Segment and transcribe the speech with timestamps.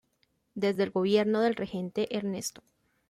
[0.55, 2.63] Desde el gobierno del Regente Ernesto.